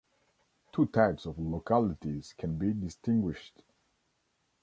[0.73, 3.61] Two types of localities can be distinguished.